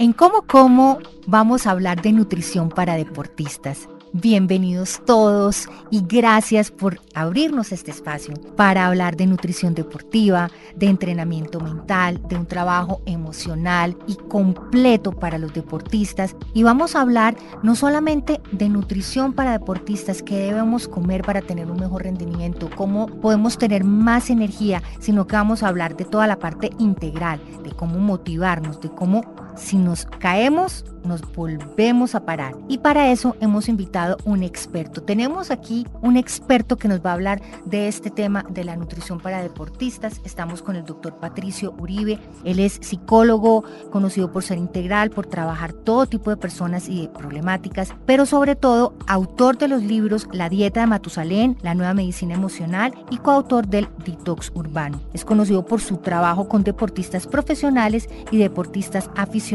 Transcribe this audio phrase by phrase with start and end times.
[0.00, 3.88] En Cómo Como vamos a hablar de nutrición para deportistas.
[4.12, 11.60] Bienvenidos todos y gracias por abrirnos este espacio para hablar de nutrición deportiva, de entrenamiento
[11.60, 16.36] mental, de un trabajo emocional y completo para los deportistas.
[16.54, 21.70] Y vamos a hablar no solamente de nutrición para deportistas, qué debemos comer para tener
[21.70, 26.28] un mejor rendimiento, cómo podemos tener más energía, sino que vamos a hablar de toda
[26.28, 29.22] la parte integral, de cómo motivarnos, de cómo
[29.58, 32.54] si nos caemos, nos volvemos a parar.
[32.68, 35.02] Y para eso hemos invitado un experto.
[35.02, 39.18] Tenemos aquí un experto que nos va a hablar de este tema de la nutrición
[39.20, 40.20] para deportistas.
[40.24, 42.18] Estamos con el doctor Patricio Uribe.
[42.44, 47.08] Él es psicólogo, conocido por ser integral, por trabajar todo tipo de personas y de
[47.08, 52.34] problemáticas, pero sobre todo autor de los libros La dieta de Matusalén, La nueva medicina
[52.34, 55.00] emocional y coautor del Detox Urbano.
[55.12, 59.47] Es conocido por su trabajo con deportistas profesionales y deportistas aficionados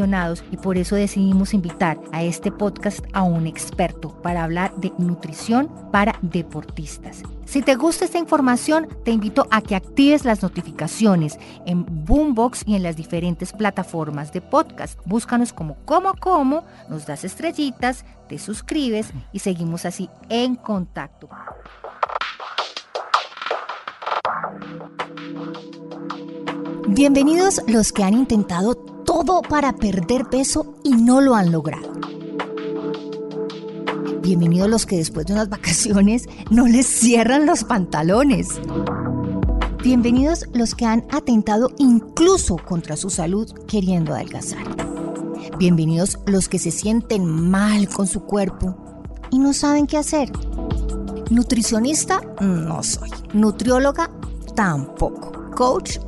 [0.50, 5.70] y por eso decidimos invitar a este podcast a un experto para hablar de nutrición
[5.92, 7.22] para deportistas.
[7.44, 12.74] Si te gusta esta información, te invito a que actives las notificaciones en Boombox y
[12.74, 14.98] en las diferentes plataformas de podcast.
[15.04, 21.28] Búscanos como como como, nos das estrellitas, te suscribes y seguimos así en contacto.
[26.88, 31.92] Bienvenidos los que han intentado todo para perder peso y no lo han logrado.
[34.20, 38.60] Bienvenidos los que después de unas vacaciones no les cierran los pantalones.
[39.84, 44.64] Bienvenidos los que han atentado incluso contra su salud queriendo adelgazar.
[45.58, 48.74] Bienvenidos los que se sienten mal con su cuerpo
[49.30, 50.32] y no saben qué hacer.
[51.30, 53.10] Nutricionista no soy.
[53.32, 54.10] Nutrióloga
[54.56, 55.30] tampoco.
[55.54, 55.98] Coach,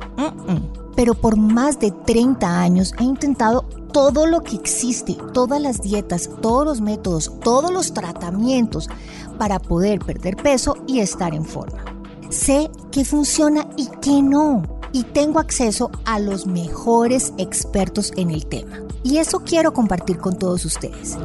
[0.97, 3.61] pero por más de 30 años he intentado
[3.93, 8.89] todo lo que existe, todas las dietas, todos los métodos, todos los tratamientos
[9.37, 11.85] para poder perder peso y estar en forma.
[12.31, 14.63] Sé qué funciona y qué no.
[14.91, 18.79] Y tengo acceso a los mejores expertos en el tema.
[19.03, 21.15] Y eso quiero compartir con todos ustedes.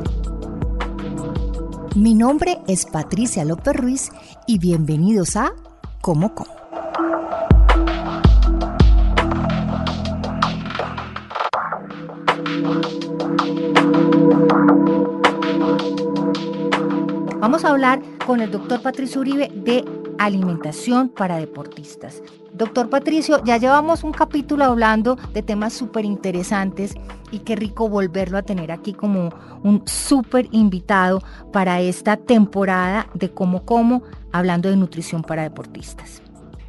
[1.97, 4.11] Mi nombre es Patricia López Ruiz
[4.47, 5.55] y bienvenidos a
[6.03, 6.62] Como Como.
[17.41, 19.84] Vamos a hablar con el doctor Patricio Uribe de
[20.19, 22.22] alimentación para deportistas.
[22.52, 26.94] Doctor Patricio, ya llevamos un capítulo hablando de temas súper interesantes
[27.31, 29.31] y qué rico volverlo a tener aquí como
[29.62, 36.22] un súper invitado para esta temporada de Como Como, hablando de nutrición para deportistas.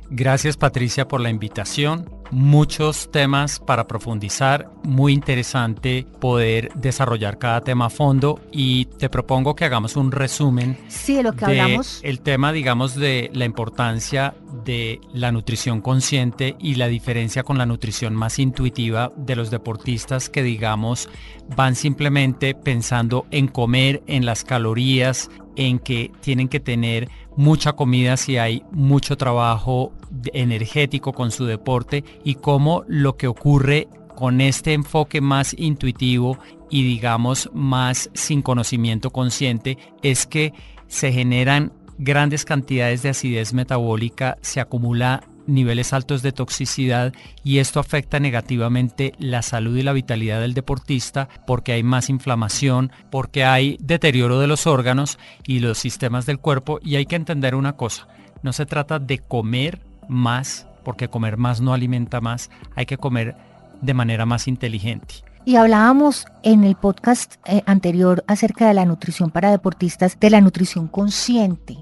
[0.09, 7.85] Gracias Patricia por la invitación muchos temas para profundizar, muy interesante poder desarrollar cada tema
[7.85, 11.99] a fondo y te propongo que hagamos un resumen sí, de lo que hablamos.
[12.03, 14.33] El tema, digamos, de la importancia
[14.65, 20.29] de la nutrición consciente y la diferencia con la nutrición más intuitiva de los deportistas
[20.29, 21.09] que, digamos,
[21.55, 28.17] van simplemente pensando en comer, en las calorías, en que tienen que tener mucha comida
[28.17, 29.91] si hay mucho trabajo
[30.33, 36.37] energético con su deporte y cómo lo que ocurre con este enfoque más intuitivo
[36.69, 40.53] y digamos más sin conocimiento consciente es que
[40.87, 47.13] se generan grandes cantidades de acidez metabólica, se acumula niveles altos de toxicidad
[47.43, 52.91] y esto afecta negativamente la salud y la vitalidad del deportista porque hay más inflamación,
[53.11, 56.79] porque hay deterioro de los órganos y los sistemas del cuerpo.
[56.81, 58.07] Y hay que entender una cosa,
[58.41, 63.35] no se trata de comer más porque comer más no alimenta más, hay que comer
[63.81, 65.15] de manera más inteligente.
[65.45, 70.39] Y hablábamos en el podcast eh, anterior acerca de la nutrición para deportistas, de la
[70.39, 71.77] nutrición consciente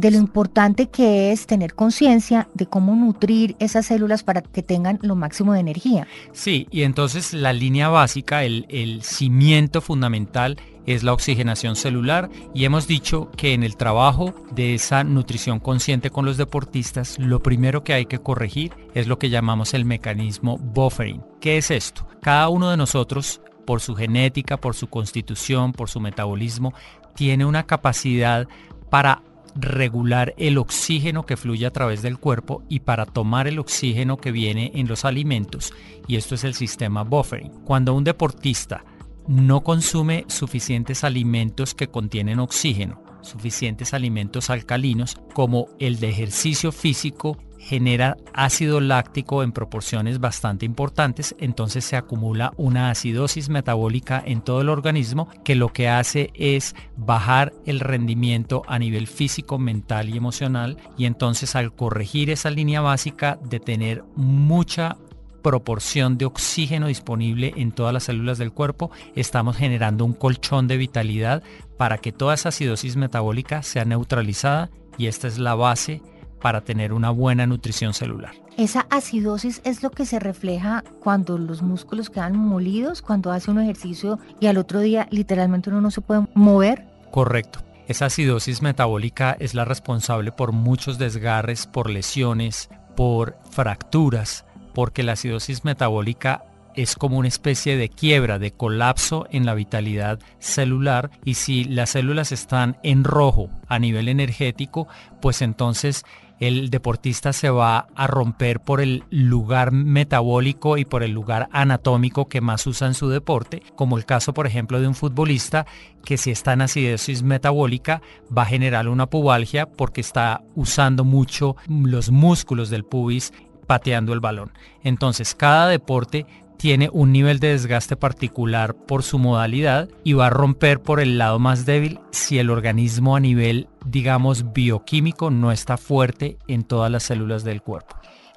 [0.00, 4.98] de lo importante que es tener conciencia de cómo nutrir esas células para que tengan
[5.02, 6.06] lo máximo de energía.
[6.32, 8.66] Sí, y entonces la línea básica, el,
[9.02, 15.04] cimiento fundamental es la oxigenación celular y hemos dicho que en el trabajo de esa
[15.04, 19.74] nutrición consciente con los deportistas, lo primero que hay que corregir es lo que llamamos
[19.74, 21.22] el mecanismo buffering.
[21.40, 22.06] ¿Qué es esto?
[22.22, 26.72] Cada uno de nosotros por su genética, por su constitución, por su metabolismo,
[27.14, 28.48] tiene una capacidad
[28.88, 29.22] para
[29.54, 34.32] regular el oxígeno que fluye a través del cuerpo y para tomar el oxígeno que
[34.32, 35.72] viene en los alimentos
[36.06, 37.50] y esto es el sistema buffering.
[37.64, 38.84] Cuando un deportista
[39.28, 47.36] no consume suficientes alimentos que contienen oxígeno, suficientes alimentos alcalinos como el de ejercicio físico,
[47.60, 54.62] genera ácido láctico en proporciones bastante importantes, entonces se acumula una acidosis metabólica en todo
[54.62, 60.16] el organismo que lo que hace es bajar el rendimiento a nivel físico, mental y
[60.16, 64.96] emocional y entonces al corregir esa línea básica de tener mucha
[65.42, 70.76] proporción de oxígeno disponible en todas las células del cuerpo, estamos generando un colchón de
[70.76, 71.42] vitalidad
[71.76, 76.02] para que toda esa acidosis metabólica sea neutralizada y esta es la base
[76.40, 78.32] para tener una buena nutrición celular.
[78.56, 83.60] Esa acidosis es lo que se refleja cuando los músculos quedan molidos, cuando hace un
[83.60, 86.86] ejercicio y al otro día literalmente uno no se puede mover.
[87.10, 87.60] Correcto.
[87.88, 94.44] Esa acidosis metabólica es la responsable por muchos desgarres, por lesiones, por fracturas,
[94.74, 96.44] porque la acidosis metabólica
[96.76, 101.90] es como una especie de quiebra, de colapso en la vitalidad celular y si las
[101.90, 104.86] células están en rojo a nivel energético,
[105.20, 106.04] pues entonces
[106.40, 112.28] el deportista se va a romper por el lugar metabólico y por el lugar anatómico
[112.28, 115.66] que más usa en su deporte, como el caso por ejemplo de un futbolista
[116.04, 118.00] que si está en acidosis metabólica
[118.36, 123.32] va a generar una pubalgia porque está usando mucho los músculos del pubis
[123.66, 124.52] pateando el balón.
[124.82, 126.26] Entonces cada deporte
[126.60, 131.16] tiene un nivel de desgaste particular por su modalidad y va a romper por el
[131.16, 136.90] lado más débil si el organismo a nivel, digamos, bioquímico no está fuerte en todas
[136.90, 137.96] las células del cuerpo.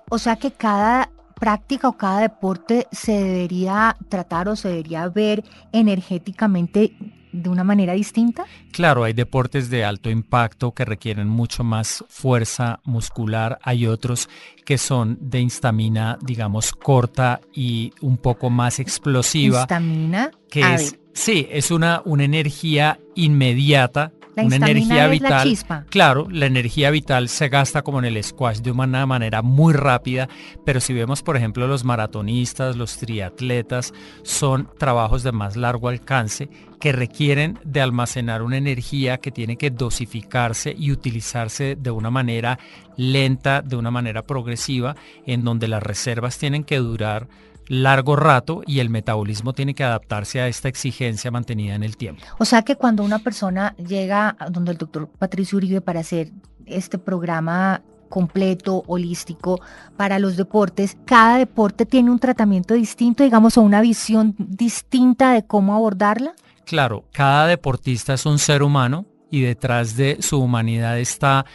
[0.09, 5.43] O sea que cada práctica o cada deporte se debería tratar o se debería ver
[5.73, 6.95] energéticamente
[7.33, 8.45] de una manera distinta?
[8.71, 14.30] Claro, hay deportes de alto impacto que requieren mucho más fuerza muscular, hay otros
[14.65, 19.62] que son de instamina, digamos, corta y un poco más explosiva.
[19.62, 20.31] ¿Instamina?
[20.50, 25.30] Que es, sí, es una, una energía inmediata la una energía vital.
[25.30, 25.85] La chispa.
[25.89, 30.27] Claro, la energía vital se gasta como en el squash de una manera muy rápida,
[30.65, 33.94] pero si vemos por ejemplo los maratonistas, los triatletas,
[34.24, 36.50] son trabajos de más largo alcance
[36.80, 42.59] que requieren de almacenar una energía que tiene que dosificarse y utilizarse de una manera
[42.97, 44.95] lenta, de una manera progresiva,
[45.25, 47.27] en donde las reservas tienen que durar
[47.68, 52.24] largo rato y el metabolismo tiene que adaptarse a esta exigencia mantenida en el tiempo.
[52.39, 56.31] O sea que cuando una persona llega donde el doctor Patricio Uribe para hacer
[56.65, 59.60] este programa completo, holístico
[59.98, 65.48] para los deportes, cada deporte tiene un tratamiento distinto, digamos, o una visión distinta de
[65.48, 66.33] cómo abordarla?
[66.66, 71.45] Claro, cada deportista es un ser humano y detrás de su humanidad está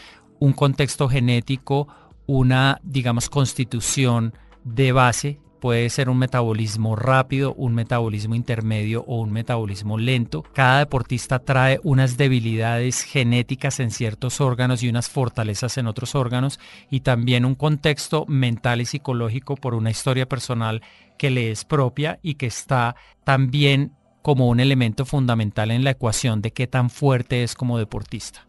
[0.40, 1.86] un contexto genético,
[2.26, 4.34] una, digamos, constitución
[4.64, 10.44] de base Puede ser un metabolismo rápido, un metabolismo intermedio o un metabolismo lento.
[10.54, 16.60] Cada deportista trae unas debilidades genéticas en ciertos órganos y unas fortalezas en otros órganos
[16.90, 20.82] y también un contexto mental y psicológico por una historia personal
[21.18, 22.94] que le es propia y que está
[23.24, 28.44] también como un elemento fundamental en la ecuación de qué tan fuerte es como deportista.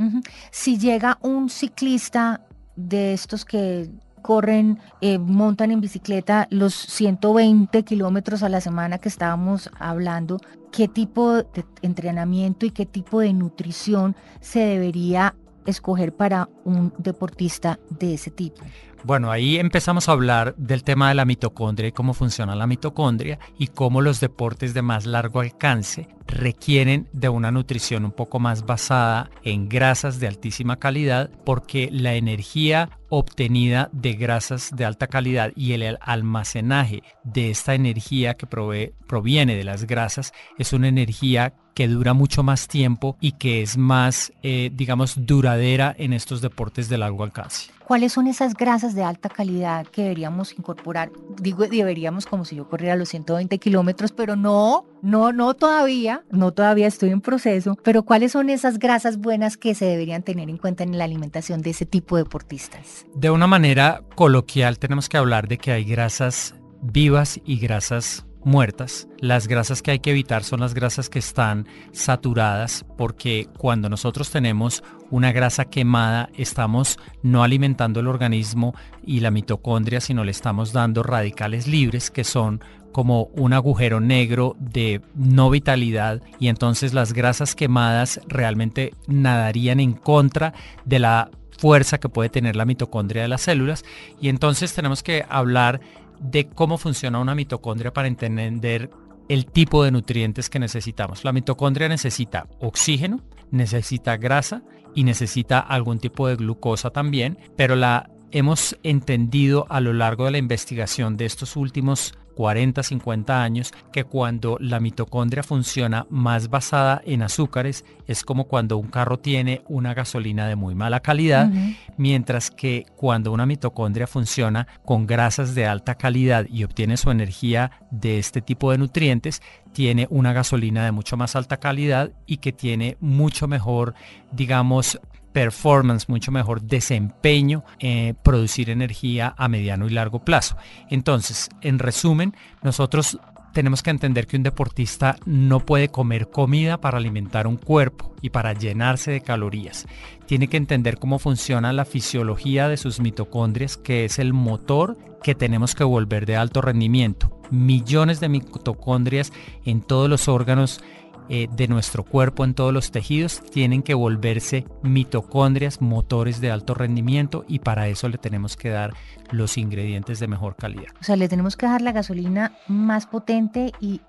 [0.51, 2.41] Si llega un ciclista
[2.75, 3.89] de estos que
[4.21, 10.39] corren, eh, montan en bicicleta los 120 kilómetros a la semana que estábamos hablando,
[10.71, 15.35] qué tipo de entrenamiento y qué tipo de nutrición se debería
[15.65, 18.63] escoger para un deportista de ese tipo.
[19.03, 23.39] Bueno, ahí empezamos a hablar del tema de la mitocondria y cómo funciona la mitocondria
[23.57, 28.65] y cómo los deportes de más largo alcance requieren de una nutrición un poco más
[28.65, 35.53] basada en grasas de altísima calidad porque la energía obtenida de grasas de alta calidad
[35.55, 41.87] y el almacenaje de esta energía que proviene de las grasas es una energía que
[41.87, 46.97] dura mucho más tiempo y que es más, eh, digamos, duradera en estos deportes de
[46.97, 47.71] largo alcance.
[47.89, 51.11] ¿Cuáles son esas grasas de alta calidad que deberíamos incorporar?
[51.41, 56.51] Digo, deberíamos como si yo corriera los 120 kilómetros, pero no, no, no todavía, no
[56.51, 60.57] todavía estoy en proceso, pero ¿cuáles son esas grasas buenas que se deberían tener en
[60.57, 63.07] cuenta en la alimentación de ese tipo de deportistas?
[63.15, 66.53] De una manera coloquial tenemos que hablar de que hay grasas
[66.83, 69.07] vivas y grasas muertas.
[69.19, 74.29] Las grasas que hay que evitar son las grasas que están saturadas porque cuando nosotros
[74.31, 80.71] tenemos una grasa quemada estamos no alimentando el organismo y la mitocondria, sino le estamos
[80.73, 87.13] dando radicales libres que son como un agujero negro de no vitalidad y entonces las
[87.13, 90.53] grasas quemadas realmente nadarían en contra
[90.85, 93.83] de la fuerza que puede tener la mitocondria de las células
[94.19, 95.81] y entonces tenemos que hablar
[96.19, 98.89] de cómo funciona una mitocondria para entender
[99.29, 101.23] el tipo de nutrientes que necesitamos.
[101.23, 103.21] La mitocondria necesita oxígeno,
[103.51, 104.63] necesita grasa
[104.95, 110.31] y necesita algún tipo de glucosa también, pero la hemos entendido a lo largo de
[110.31, 117.01] la investigación de estos últimos 40, 50 años, que cuando la mitocondria funciona más basada
[117.05, 121.51] en azúcares, es como cuando un carro tiene una gasolina de muy mala calidad,
[121.97, 127.71] mientras que cuando una mitocondria funciona con grasas de alta calidad y obtiene su energía
[127.91, 129.41] de este tipo de nutrientes,
[129.73, 133.95] tiene una gasolina de mucho más alta calidad y que tiene mucho mejor,
[134.31, 134.97] digamos,
[135.31, 140.57] performance, mucho mejor desempeño, eh, producir energía a mediano y largo plazo.
[140.89, 143.19] Entonces, en resumen, nosotros
[143.53, 148.29] tenemos que entender que un deportista no puede comer comida para alimentar un cuerpo y
[148.29, 149.87] para llenarse de calorías.
[150.25, 155.35] Tiene que entender cómo funciona la fisiología de sus mitocondrias, que es el motor que
[155.35, 157.41] tenemos que volver de alto rendimiento.
[157.51, 159.33] Millones de mitocondrias
[159.65, 160.81] en todos los órganos
[161.29, 166.73] eh, de nuestro cuerpo en todos los tejidos tienen que volverse mitocondrias, motores de alto
[166.73, 168.93] rendimiento y para eso le tenemos que dar
[169.31, 170.87] los ingredientes de mejor calidad.
[170.99, 174.01] O sea, le tenemos que dar la gasolina más potente y,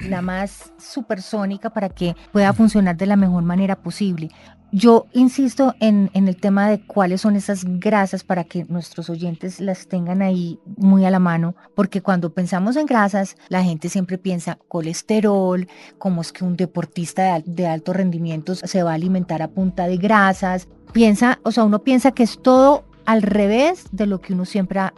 [0.00, 4.30] la más supersónica para que pueda funcionar de la mejor manera posible.
[4.70, 9.88] Yo insisto en, el tema de cuáles son esas grasas para que nuestros oyentes las
[9.88, 14.58] tengan ahí muy a la mano, porque cuando pensamos en grasas, la gente siempre piensa
[14.68, 19.86] colesterol, como es que un deportista de, alto rendimiento se va a alimentar a punta
[19.86, 20.68] de grasas.
[20.92, 24.80] Piensa, o sea, uno piensa que es todo al revés de lo que uno siempre
[24.80, 24.92] ha,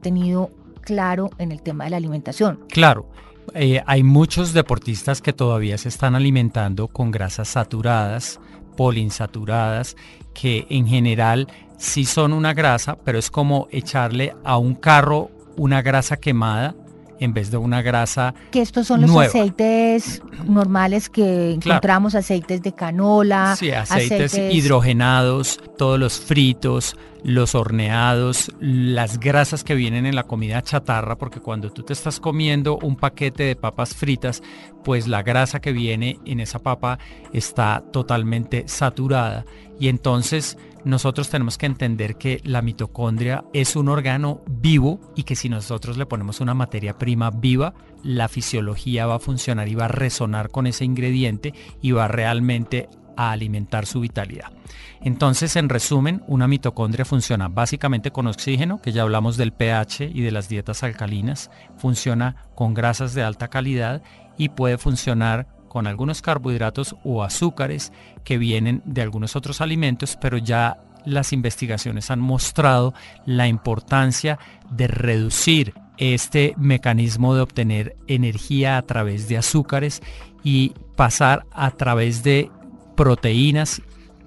[0.00, 2.60] tenido claro en el tema de la alimentación.
[2.68, 3.10] Claro.
[3.52, 8.38] Eh, hay muchos deportistas que todavía se están alimentando con grasas saturadas,
[8.76, 9.96] poliinsaturadas,
[10.34, 11.48] que en general
[11.78, 16.76] sí son una grasa, pero es como echarle a un carro una grasa quemada
[17.20, 18.34] en vez de una grasa.
[18.50, 23.56] Que estos son los aceites normales que encontramos, aceites de canola.
[23.56, 30.62] Sí, aceites, hidrogenados, todos los fritos, los horneados, las grasas que vienen en la comida
[30.62, 34.42] chatarra, porque cuando tú te estás comiendo un paquete de papas fritas,
[34.84, 36.98] pues la grasa que viene en esa papa
[37.32, 39.44] está totalmente saturada.
[39.80, 45.36] Y entonces nosotros tenemos que entender que la mitocondria es un órgano vivo y que
[45.36, 49.86] si nosotros le ponemos una materia prima viva, la fisiología va a funcionar y va
[49.86, 54.52] a resonar con ese ingrediente y va realmente a alimentar su vitalidad.
[55.00, 60.22] Entonces, en resumen, una mitocondria funciona básicamente con oxígeno, que ya hablamos del pH y
[60.22, 64.02] de las dietas alcalinas, funciona con grasas de alta calidad
[64.36, 70.38] y puede funcionar con algunos carbohidratos o azúcares que vienen de algunos otros alimentos, pero
[70.38, 72.94] ya las investigaciones han mostrado
[73.26, 74.38] la importancia
[74.70, 80.02] de reducir este mecanismo de obtener energía a través de azúcares
[80.44, 82.50] y pasar a través de
[82.98, 83.80] proteínas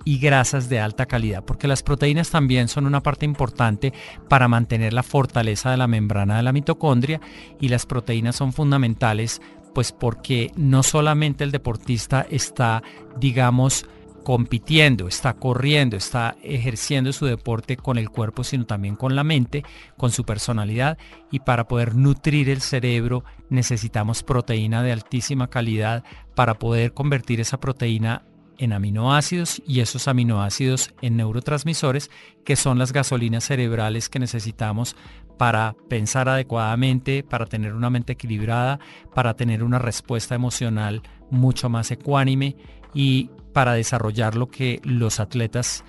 [0.05, 3.91] y grasas de alta calidad, porque las proteínas también son una parte importante
[4.29, 7.19] para mantener la fortaleza de la membrana de la mitocondria
[7.59, 9.41] y las proteínas son fundamentales
[9.75, 12.81] pues porque no solamente el deportista está,
[13.17, 13.85] digamos,
[14.23, 19.63] compitiendo, está corriendo, está ejerciendo su deporte con el cuerpo, sino también con la mente,
[19.97, 20.97] con su personalidad.
[21.29, 26.03] Y para poder nutrir el cerebro necesitamos proteína de altísima calidad
[26.35, 28.23] para poder convertir esa proteína
[28.61, 32.11] en aminoácidos y esos aminoácidos en neurotransmisores
[32.45, 34.95] que son las gasolinas cerebrales que necesitamos
[35.37, 38.79] para pensar adecuadamente, para tener una mente equilibrada,
[39.15, 41.01] para tener una respuesta emocional
[41.31, 42.55] mucho más ecuánime
[42.93, 45.83] y para desarrollar lo que los atletas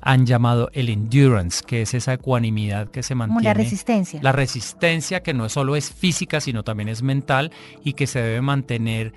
[0.00, 3.40] han llamado el endurance, que es esa ecuanimidad que se mantiene.
[3.40, 4.20] Como la resistencia.
[4.22, 7.52] La resistencia que no solo es física, sino también es mental
[7.84, 9.12] y que se debe mantener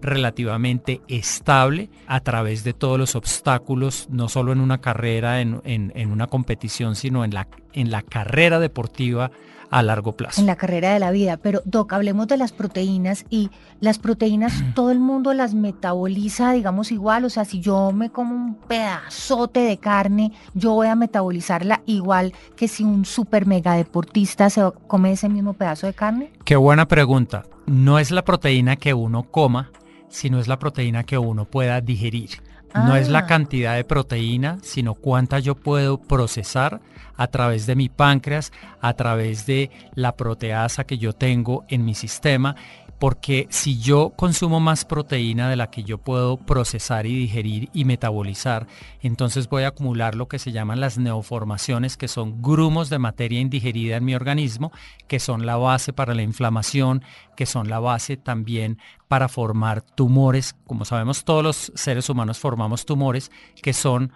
[0.00, 5.60] relativamente estable a través de todos los obstáculos, no solo en una carrera, en,
[6.10, 9.30] una competición, sino en la, en la carrera deportiva
[9.70, 10.40] a largo plazo.
[10.40, 11.36] En la carrera de la vida.
[11.36, 13.50] Pero Doc, hablemos de las proteínas y
[13.80, 17.24] las proteínas todo el mundo las metaboliza, digamos, igual.
[17.24, 22.32] O sea, si yo me como un pedazote de carne, yo voy a metabolizarla igual
[22.56, 26.32] que si un super mega deportista se come ese mismo pedazo de carne.
[26.44, 27.44] Qué buena pregunta.
[27.66, 29.70] No es la proteína que uno coma,
[30.08, 32.30] sino es la proteína que uno pueda digerir.
[32.74, 33.26] No es la ah.
[33.26, 36.80] cantidad de proteína, sino cuánta yo puedo procesar
[37.16, 41.94] a través de mi páncreas, a través de la proteasa que yo tengo en mi
[41.94, 42.54] sistema
[42.98, 47.84] porque si yo consumo más proteína de la que yo puedo procesar y digerir y
[47.84, 48.66] metabolizar,
[49.02, 53.40] entonces voy a acumular lo que se llaman las neoformaciones, que son grumos de materia
[53.40, 54.72] indigerida en mi organismo,
[55.08, 57.02] que son la base para la inflamación,
[57.36, 60.56] que son la base también para formar tumores.
[60.66, 64.12] Como sabemos, todos los seres humanos formamos tumores que son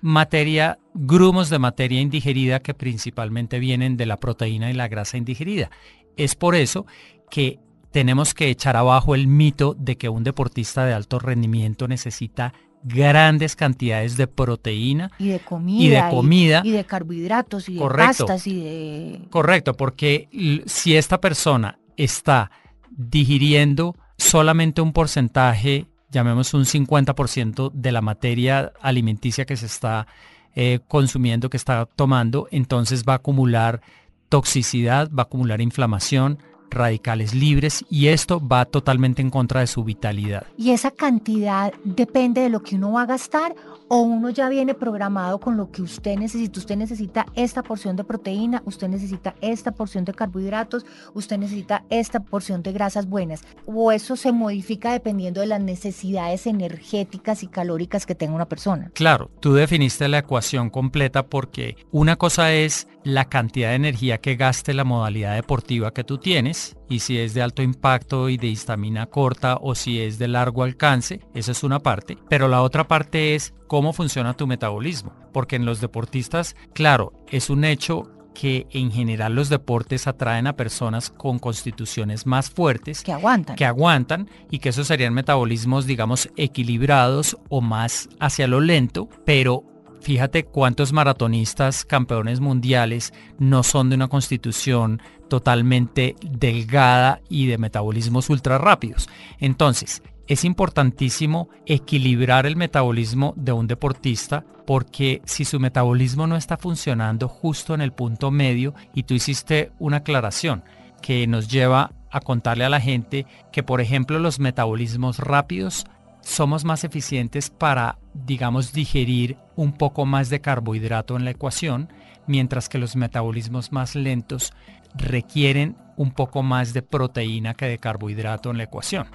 [0.00, 5.70] materia, grumos de materia indigerida que principalmente vienen de la proteína y la grasa indigerida.
[6.16, 6.86] Es por eso
[7.30, 7.58] que
[7.90, 12.52] tenemos que echar abajo el mito de que un deportista de alto rendimiento necesita
[12.82, 17.80] grandes cantidades de proteína y de comida y de, comida, y, de carbohidratos y de
[17.80, 20.28] pastas y de correcto porque
[20.66, 22.50] si esta persona está
[22.90, 30.06] digiriendo solamente un porcentaje llamemos un 50% de la materia alimenticia que se está
[30.54, 33.80] eh, consumiendo que está tomando entonces va a acumular
[34.28, 36.38] toxicidad va a acumular inflamación
[36.70, 40.46] radicales libres y esto va totalmente en contra de su vitalidad.
[40.56, 43.54] ¿Y esa cantidad depende de lo que uno va a gastar
[43.88, 46.60] o uno ya viene programado con lo que usted necesita?
[46.60, 50.84] Usted necesita esta porción de proteína, usted necesita esta porción de carbohidratos,
[51.14, 53.42] usted necesita esta porción de grasas buenas.
[53.66, 58.90] O eso se modifica dependiendo de las necesidades energéticas y calóricas que tenga una persona.
[58.94, 64.36] Claro, tú definiste la ecuación completa porque una cosa es la cantidad de energía que
[64.36, 68.48] gaste la modalidad deportiva que tú tienes y si es de alto impacto y de
[68.48, 72.88] histamina corta o si es de largo alcance, esa es una parte, pero la otra
[72.88, 78.68] parte es cómo funciona tu metabolismo, porque en los deportistas, claro, es un hecho que
[78.70, 83.02] en general los deportes atraen a personas con constituciones más fuertes.
[83.02, 83.56] Que aguantan.
[83.56, 89.64] Que aguantan y que esos serían metabolismos, digamos, equilibrados o más hacia lo lento, pero
[90.00, 98.30] Fíjate cuántos maratonistas campeones mundiales no son de una constitución totalmente delgada y de metabolismos
[98.30, 99.08] ultra rápidos.
[99.38, 106.58] Entonces, es importantísimo equilibrar el metabolismo de un deportista porque si su metabolismo no está
[106.58, 110.62] funcionando justo en el punto medio y tú hiciste una aclaración
[111.00, 115.86] que nos lleva a contarle a la gente que por ejemplo los metabolismos rápidos
[116.28, 121.88] somos más eficientes para, digamos, digerir un poco más de carbohidrato en la ecuación,
[122.26, 124.52] mientras que los metabolismos más lentos
[124.94, 129.06] requieren un poco más de proteína que de carbohidrato en la ecuación.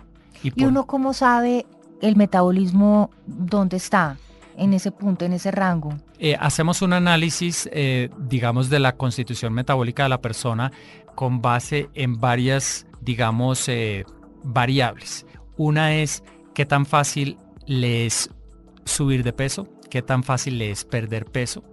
[0.42, 1.68] ¿Y, uno cómo sabe
[2.02, 4.18] el metabolismo dónde está?
[4.56, 5.98] en ese punto, en ese rango?
[6.20, 10.72] Eh, hacemos un análisis, eh, digamos, de la constitución metabólica de la persona
[11.16, 14.06] con base en varias, digamos, eh,
[14.44, 15.26] variables.
[15.58, 18.30] Una es qué tan fácil le es
[18.86, 21.64] subir de peso, qué tan fácil le es perder peso,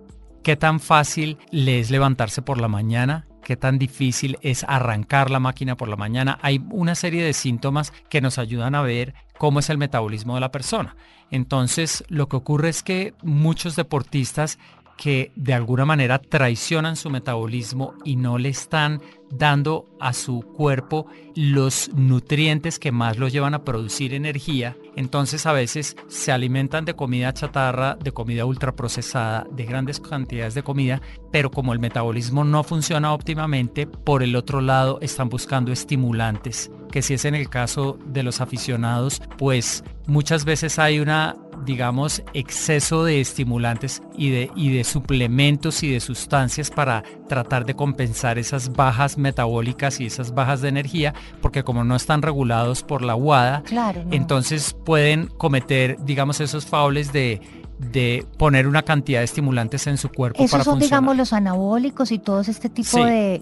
[0.42, 5.40] qué tan fácil le es levantarse por la mañana, qué tan difícil es arrancar la
[5.40, 6.38] máquina por la mañana.
[6.42, 10.40] Hay una serie de síntomas que nos ayudan a ver cómo es el metabolismo de
[10.40, 10.96] la persona.
[11.30, 14.58] Entonces, lo que ocurre es que muchos deportistas
[15.00, 21.06] que de alguna manera traicionan su metabolismo y no le están dando a su cuerpo
[21.34, 24.76] los nutrientes que más lo llevan a producir energía.
[24.96, 30.62] Entonces a veces se alimentan de comida chatarra, de comida ultraprocesada, de grandes cantidades de
[30.62, 31.00] comida,
[31.32, 37.00] pero como el metabolismo no funciona óptimamente, por el otro lado están buscando estimulantes, que
[37.00, 43.04] si es en el caso de los aficionados, pues muchas veces hay una digamos, exceso
[43.04, 48.72] de estimulantes y de, y de suplementos y de sustancias para tratar de compensar esas
[48.72, 53.62] bajas metabólicas y esas bajas de energía, porque como no están regulados por la WADA,
[54.10, 57.40] entonces pueden cometer, digamos, esos faules de
[57.80, 60.42] de poner una cantidad de estimulantes en su cuerpo.
[60.42, 63.40] Esos son, digamos, los anabólicos y todo este tipo de,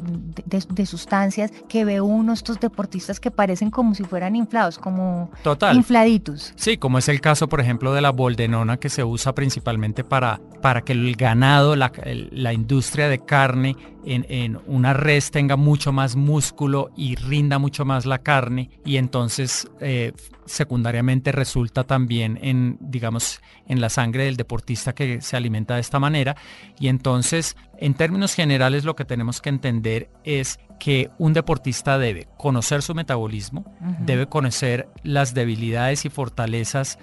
[0.86, 5.30] sustancias que ve uno, estos deportistas que parecen como si fueran inflados, como
[5.74, 6.52] infladitos.
[6.56, 10.40] Sí, como es el caso, por ejemplo, de la boldenona que se usa principalmente para,
[10.62, 16.16] para que el ganado, la, la industria de carne en, una res tenga mucho más
[16.16, 20.12] músculo y rinda mucho más la carne y entonces eh,
[20.48, 25.98] secundariamente resulta también en, digamos, en la sangre del deportista que se alimenta de esta
[25.98, 26.36] manera.
[26.78, 32.28] Y entonces, en términos generales, lo que tenemos que entender es que un deportista debe
[32.36, 33.64] conocer su metabolismo,
[34.00, 36.98] debe conocer las debilidades y fortalezas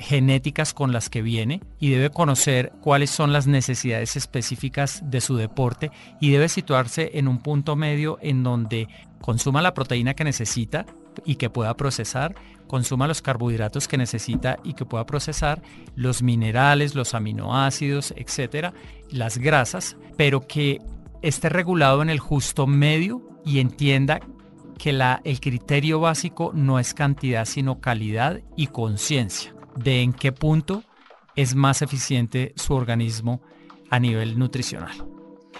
[0.00, 5.36] genéticas con las que viene y debe conocer cuáles son las necesidades específicas de su
[5.36, 8.88] deporte y debe situarse en un punto medio en donde
[9.20, 10.86] consuma la proteína que necesita
[11.24, 12.34] y que pueda procesar,
[12.66, 15.62] consuma los carbohidratos que necesita y que pueda procesar,
[15.94, 18.74] los minerales, los aminoácidos, etcétera,
[19.10, 20.80] las grasas, pero que
[21.22, 24.20] esté regulado en el justo medio y entienda
[24.78, 30.32] que la, el criterio básico no es cantidad sino calidad y conciencia de en qué
[30.32, 30.84] punto
[31.34, 33.40] es más eficiente su organismo
[33.90, 35.17] a nivel nutricional.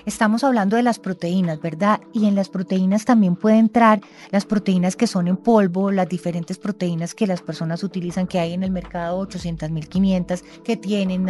[0.08, 2.00] Estamos hablando de las proteínas, ¿verdad?
[2.12, 6.58] Y en las proteínas también pueden entrar las proteínas que son en polvo, las diferentes
[6.58, 11.26] proteínas que las personas utilizan, que hay en el mercado 800 mil 500, que tienen,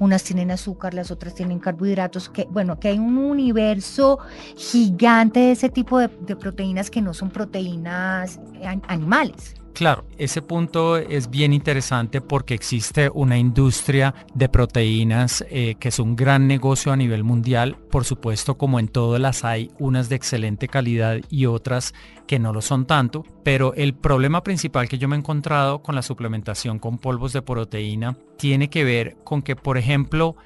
[0.00, 4.18] unas tienen azúcar, las otras tienen carbohidratos, que bueno, que hay un universo
[4.56, 8.40] gigante de ese tipo de proteínas que no son proteínas
[8.88, 9.54] animales.
[9.74, 15.98] Claro, ese punto es bien interesante porque existe una industria de proteínas eh, que es
[15.98, 17.76] un gran negocio a nivel mundial.
[17.90, 21.94] Por supuesto, como en todas las hay unas de excelente calidad y otras
[22.26, 23.24] que no lo son tanto.
[23.42, 27.40] Pero el problema principal que yo me he encontrado con la suplementación con polvos de
[27.40, 30.36] proteína tiene que ver con que, por ejemplo,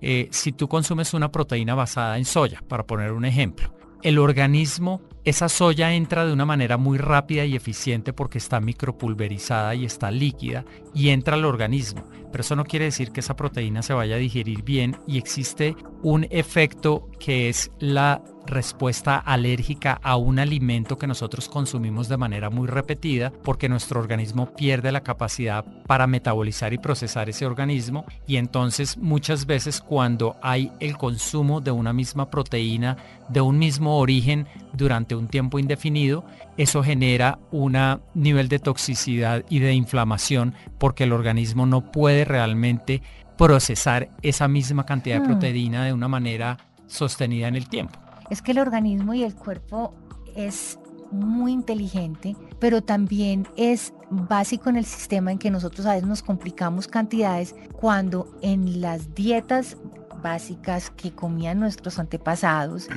[0.00, 5.02] eh, si tú consumes una proteína basada en soya, para poner un ejemplo, el organismo,
[5.28, 10.10] esa soya entra de una manera muy rápida y eficiente porque está micropulverizada y está
[10.10, 10.64] líquida
[10.94, 12.04] y entra al organismo.
[12.30, 15.76] Pero eso no quiere decir que esa proteína se vaya a digerir bien y existe
[16.02, 22.50] un efecto que es la respuesta alérgica a un alimento que nosotros consumimos de manera
[22.50, 28.36] muy repetida porque nuestro organismo pierde la capacidad para metabolizar y procesar ese organismo y
[28.36, 32.96] entonces muchas veces cuando hay el consumo de una misma proteína
[33.28, 36.24] de un mismo origen durante un tiempo indefinido,
[36.56, 37.76] eso genera un
[38.14, 43.02] nivel de toxicidad y de inflamación porque el organismo no puede realmente
[43.36, 45.30] procesar esa misma cantidad de hmm.
[45.30, 47.98] proteína de una manera sostenida en el tiempo.
[48.30, 49.94] Es que el organismo y el cuerpo
[50.34, 50.78] es
[51.10, 56.22] muy inteligente, pero también es básico en el sistema en que nosotros a veces nos
[56.22, 59.76] complicamos cantidades cuando en las dietas
[60.22, 62.88] básicas que comían nuestros antepasados,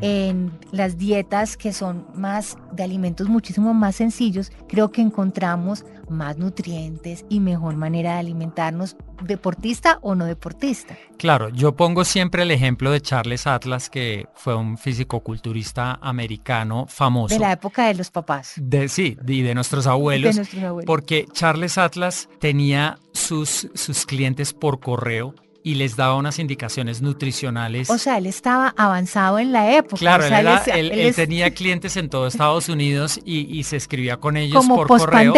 [0.00, 6.38] en las dietas que son más de alimentos muchísimo más sencillos, creo que encontramos más
[6.38, 10.96] nutrientes y mejor manera de alimentarnos, deportista o no deportista.
[11.18, 17.34] Claro, yo pongo siempre el ejemplo de Charles Atlas, que fue un físico-culturista americano famoso.
[17.34, 18.54] De la época de los papás.
[18.56, 20.40] De, sí, y de nuestros abuelos.
[20.84, 25.34] Porque Charles Atlas tenía sus, sus clientes por correo
[25.66, 27.90] y les daba unas indicaciones nutricionales.
[27.90, 29.96] O sea, él estaba avanzado en la época.
[29.96, 34.86] Claro, él, tenía clientes en todo Estados Unidos y, se escribía con ellos Como por
[34.86, 35.34] correo.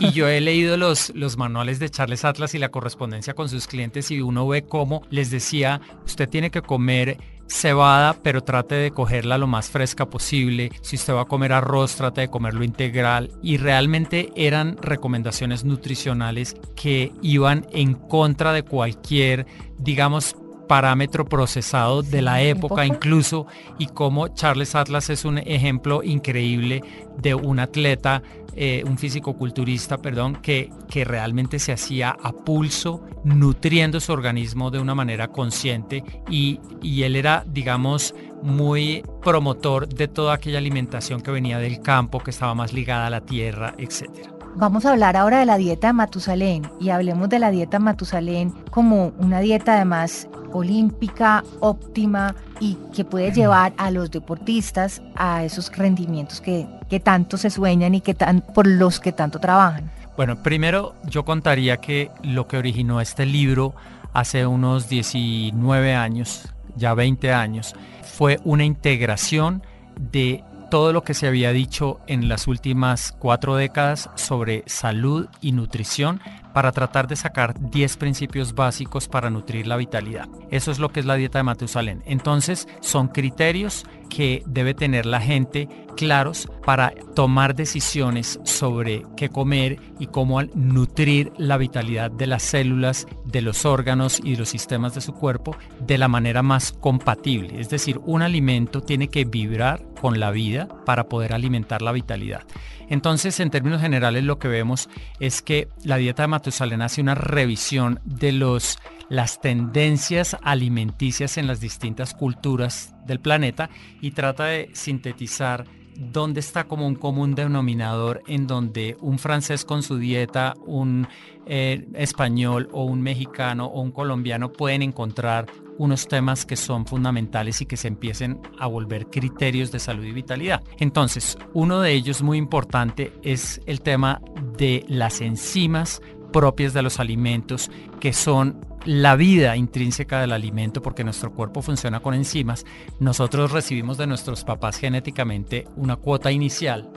[0.00, 3.68] Y yo he leído los, los manuales de Charles Atlas y la correspondencia con sus
[3.68, 7.18] clientes y uno ve cómo les decía, usted tiene que comer
[7.50, 10.70] cebada, pero trate de cogerla lo más fresca posible.
[10.82, 13.30] Si usted va a comer arroz, trate de comerlo integral.
[13.42, 19.46] Y realmente eran recomendaciones nutricionales que iban en contra de cualquier,
[19.78, 20.36] digamos,
[20.70, 26.84] parámetro procesado de la época incluso y como Charles Atlas es un ejemplo increíble
[27.18, 28.22] de un atleta,
[28.54, 34.78] eh, un físico-culturista, perdón, que, que realmente se hacía a pulso, nutriendo su organismo de
[34.78, 41.30] una manera consciente y, y él era, digamos, muy promotor de toda aquella alimentación que
[41.30, 44.39] venía del campo, que estaba más ligada a la tierra, etcétera.
[44.56, 48.52] Vamos a hablar ahora de la dieta de Matusalén y hablemos de la dieta Matusalén
[48.70, 55.74] como una dieta además olímpica, óptima y que puede llevar a los deportistas a esos
[55.76, 59.90] rendimientos que, que tanto se sueñan y que tan, por los que tanto trabajan.
[60.16, 63.74] Bueno, primero yo contaría que lo que originó este libro
[64.12, 69.62] hace unos 19 años, ya 20 años, fue una integración
[69.96, 75.52] de todo lo que se había dicho en las últimas cuatro décadas sobre salud y
[75.52, 76.20] nutrición
[76.54, 80.28] para tratar de sacar 10 principios básicos para nutrir la vitalidad.
[80.50, 82.02] Eso es lo que es la dieta de Matusalén.
[82.06, 89.80] Entonces, son criterios que debe tener la gente claros para tomar decisiones sobre qué comer
[89.98, 94.94] y cómo nutrir la vitalidad de las células, de los órganos y de los sistemas
[94.94, 97.60] de su cuerpo de la manera más compatible.
[97.60, 102.42] Es decir, un alimento tiene que vibrar con la vida para poder alimentar la vitalidad.
[102.88, 104.88] Entonces, en términos generales, lo que vemos
[105.20, 108.78] es que la dieta de Matusalén hace una revisión de los
[109.10, 113.68] las tendencias alimenticias en las distintas culturas del planeta
[114.00, 115.66] y trata de sintetizar
[116.00, 121.06] dónde está como un común denominador en donde un francés con su dieta, un
[121.46, 125.46] eh, español o un mexicano o un colombiano pueden encontrar
[125.76, 130.12] unos temas que son fundamentales y que se empiecen a volver criterios de salud y
[130.12, 130.62] vitalidad.
[130.78, 134.20] Entonces, uno de ellos muy importante es el tema
[134.56, 136.00] de las enzimas
[136.32, 142.00] propias de los alimentos, que son la vida intrínseca del alimento, porque nuestro cuerpo funciona
[142.00, 142.64] con enzimas.
[142.98, 146.90] Nosotros recibimos de nuestros papás genéticamente una cuota inicial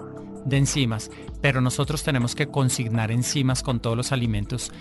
[0.46, 1.10] de enzimas,
[1.42, 4.72] pero nosotros tenemos que consignar enzimas con todos los alimentos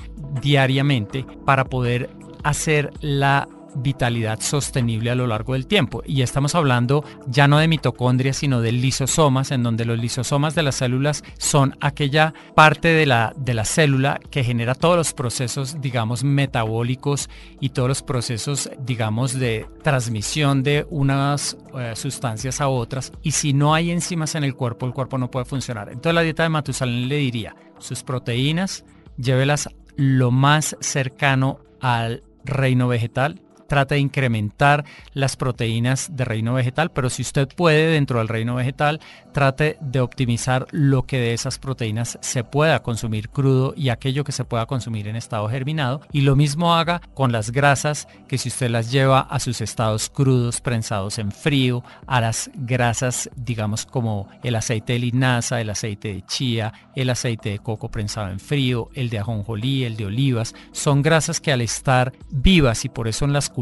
[0.41, 2.11] diariamente para poder
[2.43, 6.03] hacer la vitalidad sostenible a lo largo del tiempo.
[6.07, 10.63] Y estamos hablando ya no de mitocondrias, sino de lisosomas, en donde los lisosomas de
[10.63, 15.81] las células son aquella parte de la, de la célula que genera todos los procesos,
[15.81, 17.29] digamos, metabólicos
[17.61, 23.13] y todos los procesos, digamos, de transmisión de unas eh, sustancias a otras.
[23.23, 25.89] Y si no hay enzimas en el cuerpo, el cuerpo no puede funcionar.
[25.89, 28.85] Entonces la dieta de Matusalén le diría, sus proteínas,
[29.17, 33.41] llévelas lo más cercano al reino vegetal,
[33.73, 38.55] trata de incrementar las proteínas de reino vegetal, pero si usted puede dentro del reino
[38.55, 39.01] vegetal,
[39.33, 44.33] trate de optimizar lo que de esas proteínas se pueda consumir crudo y aquello que
[44.33, 46.03] se pueda consumir en estado germinado.
[46.13, 50.11] Y lo mismo haga con las grasas que si usted las lleva a sus estados
[50.11, 56.13] crudos, prensados en frío, a las grasas, digamos como el aceite de linaza, el aceite
[56.13, 60.55] de chía, el aceite de coco prensado en frío, el de ajonjolí, el de olivas,
[60.73, 63.62] son grasas que al estar vivas y por eso en las culturas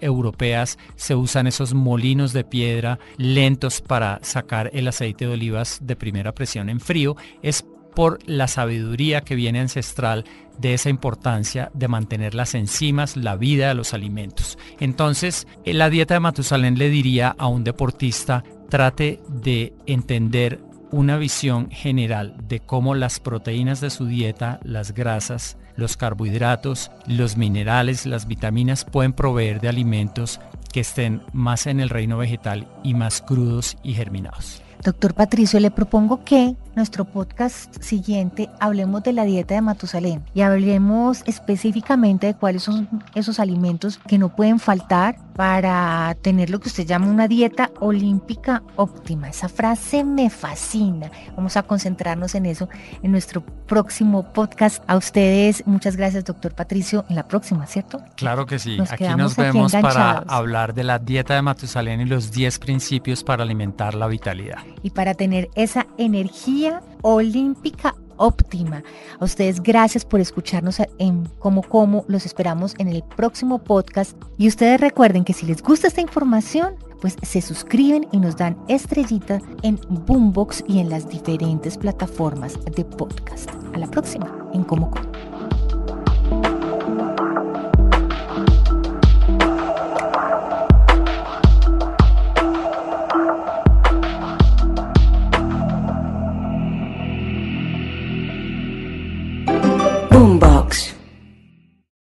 [0.00, 5.96] europeas se usan esos molinos de piedra lentos para sacar el aceite de olivas de
[5.96, 10.24] primera presión en frío, es por la sabiduría que viene ancestral
[10.58, 14.58] de esa importancia de mantener las enzimas, la vida de los alimentos.
[14.80, 21.70] Entonces, la dieta de Matusalén le diría a un deportista, trate de entender una visión
[21.70, 28.26] general de cómo las proteínas de su dieta, las grasas, los carbohidratos, los minerales, las
[28.26, 30.40] vitaminas pueden proveer de alimentos
[30.72, 34.60] que estén más en el reino vegetal y más crudos y germinados.
[34.84, 40.42] Doctor Patricio, le propongo que nuestro podcast siguiente hablemos de la dieta de Matusalén y
[40.42, 46.68] hablemos específicamente de cuáles son esos alimentos que no pueden faltar para tener lo que
[46.68, 49.28] usted llama una dieta olímpica óptima.
[49.28, 51.10] Esa frase me fascina.
[51.36, 52.68] Vamos a concentrarnos en eso
[53.02, 54.82] en nuestro próximo podcast.
[54.86, 57.04] A ustedes, muchas gracias, doctor Patricio.
[57.08, 58.00] En la próxima, ¿cierto?
[58.16, 58.78] Claro que sí.
[58.88, 63.42] aquí nos vemos para hablar de la dieta de Matusalén y los 10 principios para
[63.42, 64.58] alimentar la vitalidad.
[64.82, 68.82] Y para tener esa energía olímpica óptima.
[69.18, 72.04] A ustedes gracias por escucharnos en Como Como.
[72.08, 74.16] Los esperamos en el próximo podcast.
[74.38, 78.56] Y ustedes recuerden que si les gusta esta información, pues se suscriben y nos dan
[78.68, 83.50] estrellita en Boombox y en las diferentes plataformas de podcast.
[83.74, 85.02] A la próxima en Como Como.